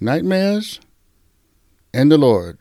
nightmares, 0.00 0.80
and 1.94 2.10
the 2.10 2.18
Lord. 2.18 2.58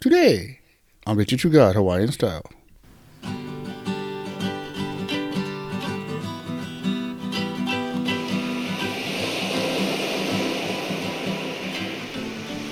Today, 0.00 0.60
on 1.06 1.16
Victory 1.16 1.38
True 1.38 1.50
God 1.50 1.74
Hawaiian 1.74 2.12
Style. 2.12 2.44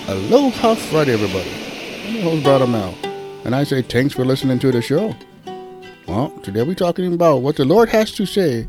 Aloha 0.08 0.74
Friday, 0.74 1.12
everybody. 1.12 1.50
I'm 2.04 2.14
your 2.14 2.22
host, 2.22 2.42
Brother 2.42 2.66
Mel, 2.66 2.96
and 3.44 3.54
I 3.54 3.62
say 3.62 3.82
thanks 3.82 4.14
for 4.14 4.24
listening 4.24 4.58
to 4.58 4.72
the 4.72 4.82
show. 4.82 5.14
Well, 6.08 6.30
today 6.42 6.62
we're 6.62 6.74
talking 6.74 7.12
about 7.14 7.42
what 7.42 7.54
the 7.56 7.64
Lord 7.64 7.88
has 7.90 8.10
to 8.12 8.26
say 8.26 8.66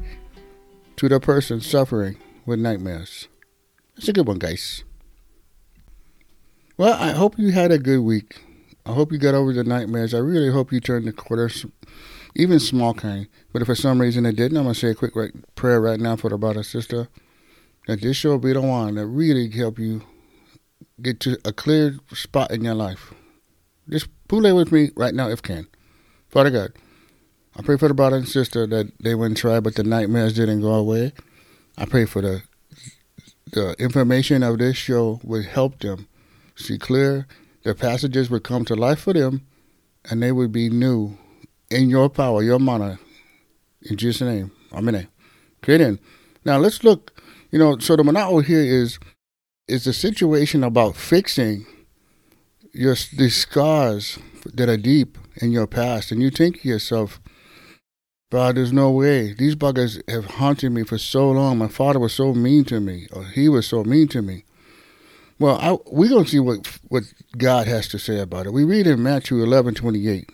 to 0.98 1.10
the 1.10 1.20
person 1.20 1.60
suffering 1.60 2.18
with 2.46 2.60
nightmares. 2.60 3.28
It's 3.98 4.08
a 4.08 4.14
good 4.14 4.28
one, 4.28 4.40
guys. 4.40 4.84
Well, 6.78 6.94
I 6.94 7.12
hope 7.12 7.38
you 7.38 7.52
had 7.52 7.72
a 7.72 7.78
good 7.78 8.02
week. 8.02 8.42
I 8.86 8.94
hope 8.94 9.12
you 9.12 9.20
got 9.20 9.36
over 9.36 9.54
the 9.54 9.64
nightmares. 9.64 10.14
I 10.14 10.18
really 10.18 10.52
hope 10.52 10.72
you 10.72 10.80
turned 10.80 11.06
the 11.06 11.14
corner, 11.14 11.50
even 12.36 12.60
small 12.60 12.94
kind. 12.94 13.28
But 13.54 13.62
if 13.62 13.68
for 13.68 13.76
some 13.76 14.02
reason 14.02 14.26
it 14.26 14.36
didn't, 14.36 14.58
I'm 14.58 14.64
going 14.64 14.74
to 14.74 14.80
say 14.80 14.90
a 14.90 14.96
quick 14.96 15.14
prayer 15.56 15.80
right 15.80 16.00
now 16.00 16.16
for 16.16 16.30
the 16.30 16.38
brother 16.38 16.64
sister. 16.64 17.10
That 17.88 18.02
this 18.02 18.18
show 18.18 18.32
will 18.32 18.40
be 18.40 18.54
the 18.54 18.62
one 18.62 18.96
that 18.96 19.06
really 19.06 19.50
help 19.50 19.78
you 19.78 20.04
get 21.02 21.20
to 21.22 21.38
a 21.46 21.52
clear 21.52 21.98
spot 22.14 22.52
in 22.52 22.64
your 22.64 22.76
life. 22.76 23.14
Just 23.90 24.08
pull 24.28 24.46
it 24.46 24.54
with 24.54 24.72
me 24.72 24.92
right 24.96 25.14
now 25.14 25.30
if 25.30 25.42
can. 25.42 25.68
Father 26.30 26.50
God, 26.50 26.74
I 27.56 27.62
pray 27.62 27.78
for 27.78 27.88
the 27.88 27.94
brother 27.94 28.18
and 28.18 28.28
sister 28.28 28.66
that 28.68 28.92
they 29.00 29.14
wouldn't 29.16 29.38
try, 29.38 29.60
but 29.60 29.76
the 29.76 29.84
nightmares 29.84 30.34
didn't 30.34 30.62
go 30.62 30.74
away. 30.74 31.12
I 31.78 31.86
pray 31.86 32.06
for 32.06 32.22
the 32.22 32.44
the 33.52 33.76
information 33.80 34.44
of 34.44 34.58
this 34.58 34.78
show 34.78 35.20
would 35.24 35.46
help 35.46 35.80
them 35.80 36.08
see 36.56 36.78
clear. 36.78 37.28
The 37.64 37.76
passages 37.76 38.30
would 38.30 38.44
come 38.44 38.66
to 38.66 38.76
life 38.76 39.00
for 39.02 39.14
them, 39.14 39.46
and 40.10 40.22
they 40.22 40.32
would 40.32 40.52
be 40.52 40.70
new 40.70 41.18
in 41.70 41.90
your 41.90 42.10
power, 42.10 42.42
your 42.42 42.60
mana. 42.60 43.00
In 43.84 43.98
Jesus' 43.98 44.22
name, 44.22 44.52
Amen. 44.74 45.08
Okay, 45.64 45.78
then. 45.78 46.00
Now 46.46 46.58
let's 46.58 46.84
look. 46.84 47.22
You 47.52 47.60
know, 47.60 47.78
so 47.80 47.96
the 47.96 48.04
manao 48.04 48.44
here 48.44 48.62
is 48.62 49.00
is 49.68 49.84
the 49.84 49.94
situation 49.94 50.64
about 50.64 50.96
fixing 50.96 51.66
your 52.74 52.96
the 53.16 53.30
scars 53.30 54.18
that 54.46 54.70
are 54.70 54.78
deep 54.78 55.18
in 55.36 55.52
your 55.52 55.68
past, 55.68 56.12
and 56.12 56.22
you 56.22 56.30
think 56.30 56.62
to 56.62 56.68
yourself, 56.68 57.20
"Bro, 58.32 58.54
there's 58.54 58.74
no 58.74 58.90
way. 58.90 59.34
These 59.34 59.56
buggers 59.56 60.02
have 60.10 60.26
haunted 60.26 60.72
me 60.72 60.84
for 60.84 60.98
so 60.98 61.30
long. 61.30 61.60
My 61.60 61.68
father 61.68 62.00
was 62.00 62.14
so 62.14 62.34
mean 62.34 62.64
to 62.66 62.80
me, 62.80 63.08
or 63.14 63.26
he 63.26 63.48
was 63.48 63.68
so 63.68 63.84
mean 63.84 64.08
to 64.08 64.24
me." 64.24 64.46
Well, 65.38 65.58
I, 65.60 65.78
we're 65.92 66.10
going 66.10 66.26
to 66.26 66.32
see 66.32 66.40
what 66.40 66.80
what 66.88 67.04
God 67.38 67.68
has 67.68 67.88
to 67.90 68.00
say 68.00 68.20
about 68.20 68.46
it. 68.46 68.54
We 68.54 68.64
read 68.64 68.88
in 68.88 69.04
Matthew 69.04 69.44
eleven 69.44 69.76
twenty 69.76 70.08
eight. 70.08 70.32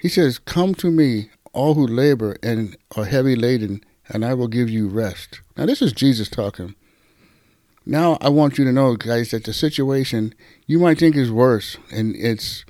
He 0.00 0.08
says, 0.08 0.38
"Come 0.38 0.74
to 0.76 0.90
me, 0.90 1.30
all 1.52 1.74
who 1.74 1.86
labor 1.86 2.36
and 2.42 2.76
are 2.96 3.04
heavy 3.04 3.36
laden, 3.36 3.84
and 4.08 4.24
I 4.24 4.34
will 4.34 4.48
give 4.48 4.70
you 4.70 4.88
rest." 4.88 5.40
Now, 5.56 5.66
this 5.66 5.82
is 5.82 5.92
Jesus 5.92 6.28
talking. 6.28 6.74
Now, 7.84 8.18
I 8.20 8.30
want 8.30 8.56
you 8.56 8.64
to 8.64 8.72
know, 8.72 8.96
guys, 8.96 9.30
that 9.30 9.44
the 9.44 9.52
situation 9.52 10.34
you 10.66 10.78
might 10.78 10.98
think 10.98 11.16
is 11.16 11.30
worse, 11.30 11.76
and 11.92 12.16
it's 12.16 12.64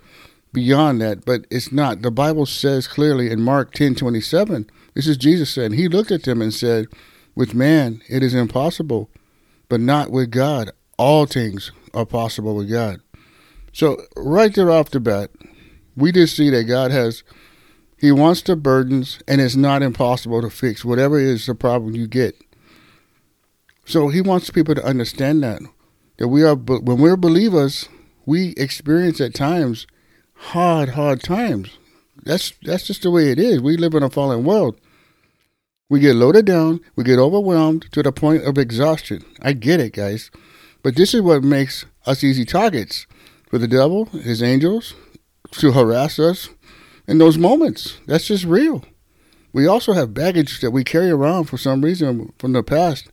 beyond 0.57 1.03
that, 1.03 1.27
but 1.27 1.47
it's 1.51 1.71
not. 1.71 2.01
The 2.01 2.11
Bible 2.11 2.47
says 2.47 2.89
clearly 2.89 3.31
in 3.31 3.43
Mark 3.43 3.75
ten 3.75 3.95
twenty 3.95 4.23
seven. 4.23 4.71
This 4.95 5.07
is 5.07 5.19
Jesus 5.19 5.51
saying, 5.51 5.73
He 5.73 5.87
looked 5.87 6.11
at 6.11 6.23
them 6.23 6.41
and 6.41 6.53
said, 6.53 6.87
"With 7.35 7.55
man 7.55 8.01
it 8.09 8.23
is 8.23 8.35
impossible, 8.35 9.11
but 9.69 9.83
not 9.83 10.11
with 10.11 10.31
God. 10.31 10.71
All 10.97 11.27
things 11.27 11.73
are 11.93 12.07
possible 12.07 12.57
with 12.57 12.71
God." 12.71 13.03
So 13.75 13.99
right 14.17 14.55
there 14.55 14.71
off 14.71 14.89
the 14.89 14.99
bat, 14.99 15.31
we 15.95 16.11
just 16.11 16.35
see 16.35 16.49
that 16.49 16.65
God 16.65 16.91
has. 16.91 17.23
He 17.99 18.11
wants 18.11 18.41
the 18.41 18.57
burdens, 18.57 19.19
and 19.29 19.43
it's 19.43 19.57
not 19.57 19.83
impossible 19.83 20.41
to 20.41 20.49
fix 20.49 20.87
whatever 20.87 21.19
is 21.19 21.45
the 21.45 21.55
problem 21.55 21.95
you 21.95 22.07
get. 22.07 22.35
So 23.85 24.09
he 24.09 24.23
wants 24.23 24.49
people 24.49 24.75
to 24.75 24.85
understand 24.85 25.43
that 25.43 25.61
that 26.17 26.29
we 26.29 26.43
are 26.43 26.55
when 26.55 26.97
we're 26.97 27.19
believers, 27.19 27.91
we 28.25 28.55
experience 28.57 29.21
at 29.21 29.35
times 29.35 29.87
hard, 30.37 30.91
hard 30.91 31.23
times. 31.23 31.79
That's 32.23 32.53
that's 32.63 32.87
just 32.87 33.03
the 33.03 33.11
way 33.11 33.31
it 33.31 33.39
is. 33.39 33.61
We 33.61 33.77
live 33.77 33.95
in 33.95 34.03
a 34.03 34.11
fallen 34.11 34.45
world. 34.45 34.81
We 35.89 36.01
get 36.01 36.17
loaded 36.17 36.47
down, 36.47 36.81
we 36.97 37.05
get 37.05 37.19
overwhelmed 37.19 37.87
to 37.93 38.03
the 38.03 38.11
point 38.11 38.45
of 38.45 38.59
exhaustion. 38.59 39.25
I 39.41 39.53
get 39.53 39.79
it, 39.79 39.93
guys. 39.93 40.31
But 40.83 40.97
this 40.97 41.15
is 41.15 41.23
what 41.23 41.45
makes 41.45 41.87
us 42.07 42.25
easy 42.25 42.45
targets 42.45 43.07
for 43.49 43.59
the 43.59 43.69
devil, 43.69 44.07
his 44.07 44.43
angels, 44.43 44.95
to 45.53 45.73
harass 45.73 46.19
us 46.19 46.49
in 47.07 47.19
those 47.19 47.39
moments. 47.39 47.99
That's 48.07 48.27
just 48.27 48.45
real. 48.45 48.85
We 49.53 49.67
also 49.67 49.93
have 49.93 50.13
baggage 50.13 50.61
that 50.61 50.73
we 50.73 50.83
carry 50.83 51.11
around 51.11 51.45
for 51.45 51.57
some 51.57 51.83
reason 51.83 52.33
from 52.39 52.53
the 52.53 52.63
past 52.63 53.09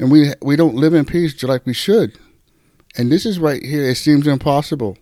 and 0.00 0.10
we 0.10 0.32
we 0.40 0.56
don't 0.56 0.74
live 0.74 0.94
in 0.94 1.04
peace 1.04 1.40
like 1.42 1.66
we 1.66 1.74
should. 1.74 2.18
And 2.96 3.12
this 3.12 3.24
is 3.24 3.38
right 3.38 3.62
here. 3.62 3.84
It 3.84 3.96
seems 3.96 4.26
impossible, 4.26 4.96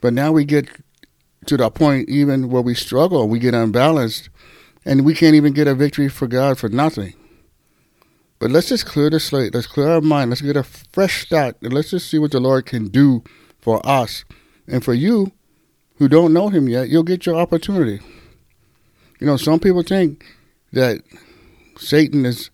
but 0.00 0.12
now 0.12 0.32
we 0.32 0.44
get 0.44 0.68
to 1.46 1.56
the 1.56 1.70
point 1.70 2.08
even 2.08 2.48
where 2.48 2.62
we 2.62 2.74
struggle, 2.74 3.28
we 3.28 3.38
get 3.38 3.54
unbalanced, 3.54 4.28
and 4.84 5.04
we 5.04 5.14
can't 5.14 5.34
even 5.34 5.52
get 5.52 5.68
a 5.68 5.74
victory 5.74 6.08
for 6.08 6.26
God 6.26 6.58
for 6.58 6.68
nothing. 6.68 7.14
But 8.38 8.50
let's 8.50 8.68
just 8.68 8.86
clear 8.86 9.08
the 9.08 9.18
slate. 9.18 9.54
Let's 9.54 9.66
clear 9.66 9.88
our 9.88 10.00
mind. 10.00 10.30
Let's 10.30 10.42
get 10.42 10.56
a 10.56 10.62
fresh 10.62 11.26
start, 11.26 11.56
and 11.62 11.72
let's 11.72 11.90
just 11.90 12.10
see 12.10 12.18
what 12.18 12.32
the 12.32 12.40
Lord 12.40 12.66
can 12.66 12.88
do 12.88 13.24
for 13.60 13.80
us 13.86 14.24
and 14.66 14.84
for 14.84 14.94
you 14.94 15.32
who 15.96 16.08
don't 16.08 16.32
know 16.32 16.48
Him 16.48 16.68
yet. 16.68 16.88
You'll 16.88 17.02
get 17.02 17.26
your 17.26 17.36
opportunity. 17.36 18.00
You 19.20 19.26
know, 19.26 19.36
some 19.36 19.58
people 19.58 19.82
think 19.82 20.24
that 20.72 21.02
Satan 21.78 22.26
is 22.26 22.50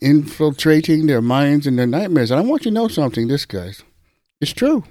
infiltrating 0.00 1.06
their 1.06 1.20
minds 1.20 1.66
and 1.66 1.78
their 1.78 1.86
nightmares. 1.86 2.30
And 2.30 2.40
I 2.40 2.44
want 2.44 2.64
you 2.64 2.70
to 2.70 2.74
know 2.74 2.88
something, 2.88 3.28
this 3.28 3.44
guys. 3.44 3.82
It's 4.40 4.52
true. 4.52 4.84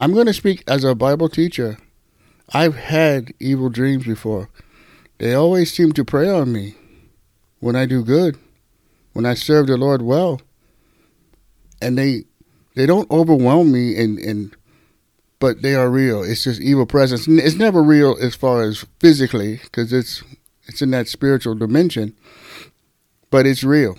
I'm 0.00 0.14
going 0.14 0.26
to 0.26 0.34
speak 0.34 0.64
as 0.66 0.84
a 0.84 0.94
Bible 0.94 1.28
teacher. 1.28 1.78
I've 2.52 2.76
had 2.76 3.32
evil 3.38 3.68
dreams 3.68 4.06
before. 4.06 4.48
They 5.18 5.34
always 5.34 5.72
seem 5.72 5.92
to 5.92 6.04
prey 6.04 6.28
on 6.28 6.52
me 6.52 6.74
when 7.60 7.76
I 7.76 7.86
do 7.86 8.02
good, 8.02 8.38
when 9.12 9.26
I 9.26 9.34
serve 9.34 9.66
the 9.66 9.76
Lord 9.76 10.02
well. 10.02 10.40
And 11.82 11.96
they 11.98 12.24
they 12.74 12.86
don't 12.86 13.10
overwhelm 13.10 13.72
me 13.72 14.00
and, 14.00 14.18
and 14.18 14.56
but 15.38 15.62
they 15.62 15.74
are 15.74 15.90
real. 15.90 16.22
It's 16.22 16.44
just 16.44 16.60
evil 16.60 16.86
presence. 16.86 17.28
It's 17.28 17.56
never 17.56 17.82
real 17.82 18.16
as 18.20 18.34
far 18.34 18.62
as 18.62 18.86
physically 18.98 19.60
because 19.62 19.92
it's 19.92 20.22
it's 20.66 20.82
in 20.82 20.90
that 20.92 21.08
spiritual 21.08 21.54
dimension 21.54 22.16
but 23.30 23.46
it's 23.46 23.64
real. 23.64 23.96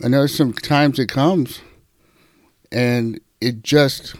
And 0.00 0.14
there's 0.14 0.34
some 0.34 0.52
times 0.52 0.98
it 0.98 1.08
comes 1.08 1.60
and 2.72 3.20
it 3.40 3.62
just 3.62 4.14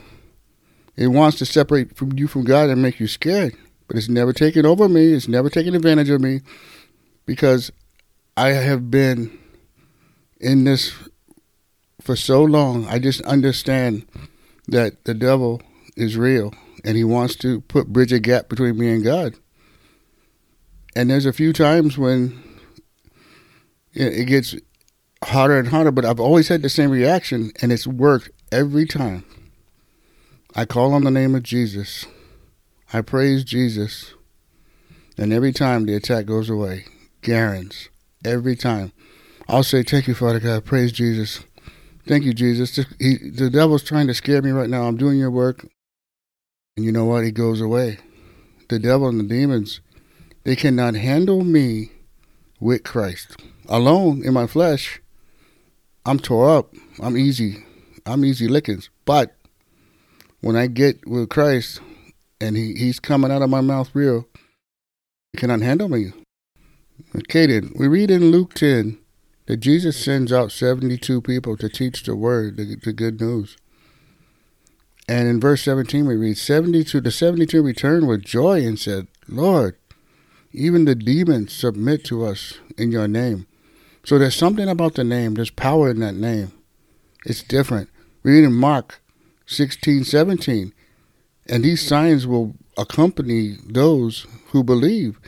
it 1.01 1.09
wants 1.09 1.39
to 1.39 1.47
separate 1.47 1.97
from 1.97 2.13
you 2.13 2.29
from 2.29 2.45
God 2.45 2.69
and 2.69 2.83
make 2.83 3.01
you 3.01 3.07
scared. 3.07 3.57
But 3.89 3.97
it's 3.97 4.11
never 4.11 4.35
taken 4.35 4.67
over 4.67 4.87
me, 4.87 5.15
it's 5.15 5.29
never 5.29 5.49
taken 5.49 5.75
advantage 5.75 6.11
of 6.11 6.21
me 6.21 6.43
because 7.25 7.73
I 8.37 8.51
have 8.51 8.91
been 8.91 9.37
in 10.39 10.65
this 10.65 10.93
for 12.03 12.17
so 12.17 12.45
long. 12.45 12.87
I 12.87 12.99
just 12.99 13.23
understand 13.23 14.07
that 14.69 15.05
the 15.05 15.15
devil 15.15 15.63
is 15.97 16.19
real 16.19 16.53
and 16.85 16.99
he 16.99 17.05
wants 17.05 17.35
to 17.37 17.63
put 17.63 17.89
bridge 17.89 18.13
a 18.13 18.21
gap 18.21 18.51
between 18.51 18.79
me 18.79 18.91
and 18.91 19.03
God. 19.03 19.37
And 20.95 21.09
there's 21.09 21.27
a 21.27 21.33
few 21.33 21.55
times 21.55 21.97
when 21.97 22.43
it 23.95 24.27
gets 24.27 24.55
harder 25.25 25.59
and 25.59 25.69
harder, 25.69 25.93
but 25.93 26.05
I've 26.05 26.21
always 26.21 26.49
had 26.49 26.63
the 26.63 26.69
same 26.69 26.91
reaction, 26.91 27.53
and 27.63 27.73
it's 27.73 27.87
worked 27.87 28.31
every 28.53 28.87
time. 28.87 29.25
I 30.55 30.65
call 30.65 30.93
on 30.93 31.05
the 31.05 31.11
name 31.11 31.35
of 31.35 31.43
Jesus. 31.43 32.07
I 32.93 33.03
praise 33.03 33.45
Jesus. 33.45 34.15
And 35.17 35.33
every 35.33 35.53
time 35.53 35.87
the 35.87 35.95
attack 35.95 36.27
goes 36.27 36.51
away, 36.51 36.87
Garens, 37.23 37.89
every 38.25 38.57
time. 38.57 38.93
I'll 39.49 39.63
say, 39.63 39.83
Thank 39.83 40.09
you, 40.09 40.15
Father 40.15 40.41
God. 40.41 40.65
Praise 40.65 40.93
Jesus. 40.93 41.41
Thank 42.07 42.25
you, 42.25 42.33
Jesus. 42.33 42.77
He, 42.99 43.17
the 43.17 43.51
devil's 43.51 43.83
trying 43.83 44.07
to 44.07 44.15
scare 44.15 44.43
me 44.43 44.51
right 44.51 44.71
now. 44.71 44.85
I'm 44.85 44.97
doing 44.97 45.19
your 45.19 45.31
work. 45.31 45.67
And 46.77 46.85
you 46.85 46.93
know 46.93 47.05
what? 47.05 47.25
He 47.25 47.31
goes 47.31 47.61
away. 47.61 47.99
The 48.69 48.79
devil 48.79 49.09
and 49.09 49.21
the 49.21 49.25
demons, 49.25 49.81
they 50.45 50.57
cannot 50.57 50.95
handle 50.95 51.45
me 51.45 51.91
with 52.61 52.85
Christ 52.85 53.37
alone 53.71 54.23
in 54.25 54.35
my 54.35 54.47
flesh, 54.47 55.01
I'm 56.05 56.19
tore 56.19 56.51
up. 56.51 56.75
I'm 57.01 57.17
easy. 57.17 57.65
I'm 58.05 58.25
easy 58.25 58.49
lickings. 58.49 58.91
But 59.05 59.35
when 60.41 60.57
I 60.57 60.67
get 60.67 61.07
with 61.07 61.29
Christ 61.29 61.81
and 62.41 62.57
he, 62.57 62.75
he's 62.75 63.01
coming 63.01 63.31
out 63.31 63.43
of 63.43 63.51
my 63.51 63.61
mouth 63.61 63.91
real, 63.95 64.27
he 65.33 65.39
cannot 65.39 65.61
handle 65.61 65.89
me. 65.89 66.13
Okay 67.17 67.47
then, 67.47 67.73
we 67.77 67.89
read 67.89 68.11
in 68.11 68.31
Luke 68.31 68.55
10 68.55 68.99
that 69.47 69.59
Jesus 69.59 70.03
sends 70.03 70.33
out 70.33 70.53
72 70.53 71.21
people 71.23 71.57
to 71.57 71.69
teach 71.69 72.05
the 72.05 72.15
word, 72.15 72.57
the, 72.57 72.77
the 72.83 72.93
good 72.93 73.21
news. 73.21 73.57
And 75.09 75.29
in 75.29 75.41
verse 75.41 75.63
17 75.63 76.07
we 76.07 76.17
read, 76.17 76.39
72, 76.39 77.01
the 77.01 77.11
72 77.11 77.63
returned 77.63 78.07
with 78.07 78.23
joy 78.23 78.65
and 78.65 78.79
said, 78.79 79.09
Lord, 79.27 79.77
even 80.53 80.85
the 80.85 80.95
demons 80.95 81.53
submit 81.53 82.05
to 82.05 82.25
us 82.25 82.59
in 82.79 82.93
your 82.93 83.09
name. 83.09 83.47
So 84.05 84.19
there's 84.19 84.37
something 84.37 84.69
about 84.69 84.95
the 84.95 85.05
name, 85.05 85.35
there's 85.35 85.51
power 85.51 85.91
in 85.91 86.01
that 86.01 86.15
name. 86.15 86.53
It's 87.27 87.43
different. 87.43 87.91
Read 88.23 88.45
in 88.45 88.53
Mark 88.53 89.01
16, 89.51 90.05
17, 90.05 90.73
and 91.49 91.65
these 91.65 91.85
signs 91.85 92.25
will 92.25 92.55
accompany 92.79 93.57
those 93.67 94.25
who 94.51 94.63
believe. 94.63 95.19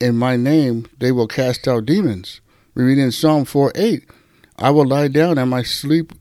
In 0.00 0.16
my 0.16 0.34
name 0.34 0.88
they 0.98 1.12
will 1.12 1.28
cast 1.28 1.68
out 1.68 1.86
demons. 1.86 2.40
We 2.74 2.82
read 2.82 2.98
in 2.98 3.12
Psalm 3.12 3.44
4 3.44 3.70
8, 3.76 4.10
I 4.58 4.70
will 4.70 4.86
lie 4.86 5.06
down 5.06 5.38
and 5.38 5.48
my 5.48 5.62
sleep 5.62 6.12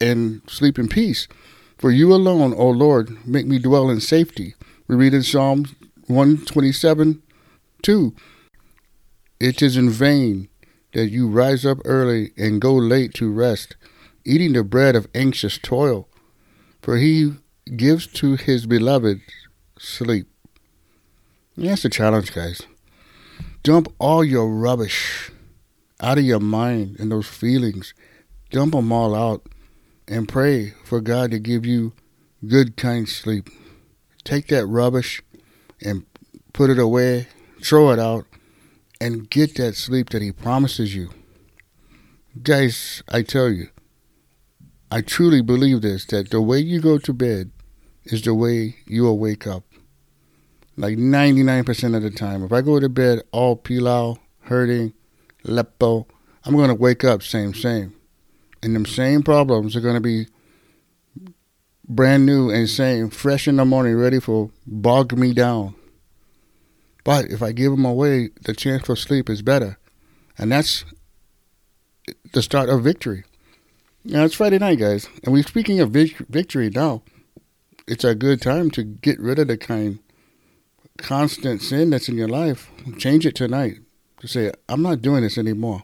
and 0.00 0.40
sleep 0.48 0.78
in 0.78 0.88
peace. 0.88 1.28
For 1.76 1.90
you 1.90 2.14
alone, 2.14 2.54
O 2.56 2.70
Lord, 2.70 3.26
make 3.26 3.46
me 3.46 3.58
dwell 3.58 3.90
in 3.90 4.00
safety. 4.00 4.54
We 4.88 4.96
read 4.96 5.12
in 5.12 5.22
Psalm 5.22 5.66
127 6.06 7.22
2, 7.82 8.14
It 9.38 9.60
is 9.60 9.76
in 9.76 9.90
vain 9.90 10.48
that 10.94 11.10
you 11.10 11.28
rise 11.28 11.66
up 11.66 11.78
early 11.84 12.32
and 12.38 12.62
go 12.62 12.72
late 12.72 13.12
to 13.14 13.30
rest, 13.30 13.76
eating 14.24 14.54
the 14.54 14.64
bread 14.64 14.96
of 14.96 15.06
anxious 15.14 15.58
toil. 15.58 16.08
For 16.80 16.96
he 16.96 17.34
gives 17.76 18.06
to 18.06 18.36
his 18.36 18.66
beloved 18.66 19.20
sleep. 19.78 20.26
That's 21.56 21.82
the 21.82 21.88
challenge, 21.88 22.32
guys. 22.32 22.62
Dump 23.62 23.92
all 23.98 24.24
your 24.24 24.48
rubbish 24.48 25.30
out 26.00 26.18
of 26.18 26.24
your 26.24 26.40
mind 26.40 26.96
and 26.98 27.10
those 27.10 27.26
feelings. 27.26 27.94
Dump 28.50 28.72
them 28.72 28.92
all 28.92 29.14
out 29.14 29.42
and 30.06 30.28
pray 30.28 30.70
for 30.84 31.00
God 31.00 31.30
to 31.32 31.38
give 31.38 31.66
you 31.66 31.92
good, 32.46 32.76
kind 32.76 33.08
sleep. 33.08 33.50
Take 34.24 34.46
that 34.48 34.66
rubbish 34.66 35.22
and 35.82 36.06
put 36.52 36.70
it 36.70 36.78
away, 36.78 37.28
throw 37.62 37.90
it 37.90 37.98
out, 37.98 38.24
and 39.00 39.28
get 39.28 39.56
that 39.56 39.74
sleep 39.74 40.10
that 40.10 40.22
He 40.22 40.32
promises 40.32 40.94
you. 40.94 41.10
Guys, 42.42 43.02
I 43.08 43.22
tell 43.22 43.50
you, 43.50 43.68
I 44.90 45.02
truly 45.02 45.42
believe 45.42 45.82
this 45.82 46.04
that 46.06 46.30
the 46.30 46.40
way 46.40 46.58
you 46.58 46.80
go 46.80 46.98
to 46.98 47.12
bed 47.12 47.50
is 48.04 48.22
the 48.22 48.34
way 48.34 48.76
you 48.86 49.02
will 49.02 49.18
wake 49.18 49.46
up. 49.46 49.64
Like 50.76 50.96
99% 50.96 51.96
of 51.96 52.02
the 52.02 52.10
time. 52.10 52.42
If 52.42 52.52
I 52.52 52.62
go 52.62 52.80
to 52.80 52.88
bed 52.88 53.22
all 53.32 53.56
pilau, 53.56 54.16
hurting, 54.42 54.94
lepo, 55.44 56.06
I'm 56.44 56.54
going 56.54 56.68
to 56.68 56.74
wake 56.74 57.04
up 57.04 57.22
same, 57.22 57.52
same. 57.52 57.94
And 58.62 58.74
them 58.74 58.86
same 58.86 59.22
problems 59.22 59.76
are 59.76 59.80
going 59.80 59.96
to 59.96 60.00
be 60.00 60.26
brand 61.86 62.24
new 62.24 62.50
and 62.50 62.68
same, 62.68 63.10
fresh 63.10 63.48
in 63.48 63.56
the 63.56 63.64
morning, 63.64 63.96
ready 63.96 64.20
for 64.20 64.50
bog 64.66 65.16
me 65.16 65.34
down. 65.34 65.74
But 67.04 67.26
if 67.26 67.42
I 67.42 67.52
give 67.52 67.72
them 67.72 67.84
away, 67.84 68.30
the 68.42 68.54
chance 68.54 68.86
for 68.86 68.96
sleep 68.96 69.28
is 69.28 69.42
better. 69.42 69.78
And 70.36 70.52
that's 70.52 70.84
the 72.32 72.42
start 72.42 72.68
of 72.68 72.84
victory. 72.84 73.24
Now, 74.10 74.24
it's 74.24 74.36
Friday 74.36 74.58
night, 74.58 74.78
guys. 74.78 75.06
And 75.22 75.34
we're 75.34 75.42
speaking 75.42 75.80
of 75.80 75.90
victory 75.90 76.70
now. 76.70 77.02
It's 77.86 78.04
a 78.04 78.14
good 78.14 78.40
time 78.40 78.70
to 78.70 78.82
get 78.82 79.20
rid 79.20 79.38
of 79.38 79.48
the 79.48 79.58
kind 79.58 79.98
constant 80.96 81.60
sin 81.60 81.90
that's 81.90 82.08
in 82.08 82.16
your 82.16 82.26
life. 82.26 82.70
Change 82.96 83.26
it 83.26 83.34
tonight 83.34 83.80
to 84.20 84.26
say, 84.26 84.50
I'm 84.66 84.80
not 84.80 85.02
doing 85.02 85.24
this 85.24 85.36
anymore. 85.36 85.82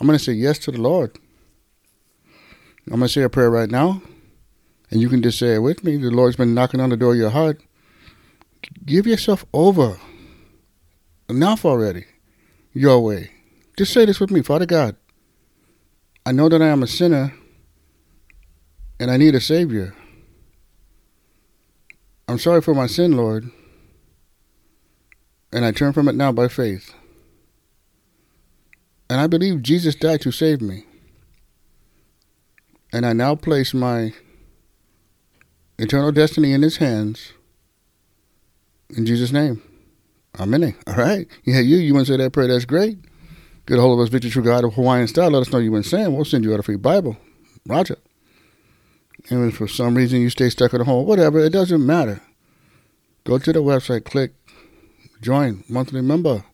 I'm 0.00 0.06
going 0.06 0.18
to 0.18 0.24
say 0.24 0.32
yes 0.32 0.58
to 0.60 0.70
the 0.70 0.80
Lord. 0.80 1.18
I'm 2.86 2.94
going 2.94 3.02
to 3.02 3.08
say 3.10 3.20
a 3.20 3.28
prayer 3.28 3.50
right 3.50 3.70
now, 3.70 4.00
and 4.90 5.02
you 5.02 5.10
can 5.10 5.20
just 5.20 5.38
say 5.38 5.56
it 5.56 5.62
with 5.62 5.84
me. 5.84 5.98
The 5.98 6.10
Lord's 6.10 6.36
been 6.36 6.54
knocking 6.54 6.80
on 6.80 6.88
the 6.88 6.96
door 6.96 7.12
of 7.12 7.18
your 7.18 7.28
heart. 7.28 7.60
Give 8.86 9.06
yourself 9.06 9.44
over. 9.52 9.98
Enough 11.28 11.66
already. 11.66 12.06
Your 12.72 13.00
way. 13.00 13.32
Just 13.76 13.92
say 13.92 14.06
this 14.06 14.20
with 14.20 14.30
me 14.30 14.40
Father 14.40 14.64
God, 14.64 14.96
I 16.24 16.32
know 16.32 16.48
that 16.48 16.62
I 16.62 16.68
am 16.68 16.82
a 16.82 16.86
sinner 16.86 17.34
and 19.02 19.10
I 19.10 19.16
need 19.16 19.34
a 19.34 19.40
Savior. 19.40 19.96
I'm 22.28 22.38
sorry 22.38 22.62
for 22.62 22.72
my 22.72 22.86
sin, 22.86 23.16
Lord, 23.16 23.50
and 25.52 25.64
I 25.64 25.72
turn 25.72 25.92
from 25.92 26.06
it 26.06 26.14
now 26.14 26.30
by 26.30 26.46
faith. 26.46 26.94
And 29.10 29.20
I 29.20 29.26
believe 29.26 29.60
Jesus 29.60 29.96
died 29.96 30.20
to 30.20 30.30
save 30.30 30.60
me. 30.62 30.84
And 32.92 33.04
I 33.04 33.12
now 33.12 33.34
place 33.34 33.74
my 33.74 34.12
eternal 35.78 36.12
destiny 36.12 36.52
in 36.52 36.62
his 36.62 36.76
hands. 36.76 37.32
In 38.96 39.04
Jesus' 39.04 39.32
name. 39.32 39.60
Amen. 40.38 40.76
All 40.86 40.94
right. 40.94 41.26
Yeah, 41.42 41.58
you, 41.58 41.78
you 41.78 41.92
want 41.92 42.06
to 42.06 42.12
say 42.12 42.18
that 42.18 42.32
prayer? 42.32 42.46
That's 42.46 42.66
great. 42.66 42.98
Get 43.66 43.78
a 43.78 43.80
hold 43.80 43.98
of 43.98 44.04
us, 44.04 44.10
Victory 44.10 44.30
True 44.30 44.44
God 44.44 44.62
of 44.62 44.74
Hawaiian 44.74 45.08
Style. 45.08 45.32
Let 45.32 45.40
us 45.42 45.52
know 45.52 45.58
you 45.58 45.72
were 45.72 45.82
saying. 45.82 46.14
We'll 46.14 46.24
send 46.24 46.44
you 46.44 46.54
out 46.54 46.60
a 46.60 46.62
free 46.62 46.76
Bible. 46.76 47.16
Roger. 47.66 47.96
And 49.30 49.48
if 49.48 49.56
for 49.56 49.68
some 49.68 49.94
reason 49.94 50.20
you 50.20 50.30
stay 50.30 50.50
stuck 50.50 50.74
at 50.74 50.80
home, 50.82 51.06
whatever, 51.06 51.38
it 51.38 51.52
doesn't 51.52 51.84
matter. 51.84 52.20
Go 53.24 53.38
to 53.38 53.52
the 53.52 53.62
website, 53.62 54.04
click 54.04 54.32
join 55.20 55.62
monthly 55.68 56.02
member 56.02 56.44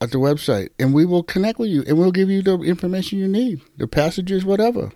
at 0.00 0.10
the 0.10 0.18
website, 0.18 0.70
and 0.78 0.92
we 0.92 1.04
will 1.04 1.22
connect 1.22 1.58
with 1.58 1.70
you 1.70 1.84
and 1.86 1.96
we'll 1.96 2.12
give 2.12 2.28
you 2.28 2.42
the 2.42 2.58
information 2.60 3.18
you 3.18 3.28
need, 3.28 3.60
the 3.76 3.86
passages, 3.86 4.44
whatever. 4.44 4.92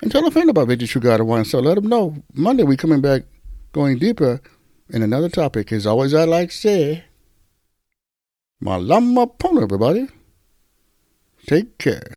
And 0.00 0.10
tell 0.10 0.26
a 0.26 0.30
friend 0.30 0.48
about 0.48 0.68
Victory 0.68 0.88
True 0.88 1.00
God 1.00 1.20
of 1.20 1.26
Hawaiian 1.26 1.44
Style. 1.44 1.62
Let 1.62 1.74
them 1.74 1.88
know. 1.88 2.22
Monday 2.32 2.62
we 2.62 2.76
coming 2.76 3.00
back 3.00 3.22
going 3.72 3.98
deeper 3.98 4.40
in 4.90 5.02
another 5.02 5.28
topic. 5.28 5.72
As 5.72 5.86
always, 5.86 6.14
I 6.14 6.24
like 6.24 6.50
to 6.50 6.56
say, 6.56 7.04
Malama 8.62 9.38
Pono, 9.38 9.62
everybody. 9.62 10.08
Take 11.46 11.78
care. 11.78 12.14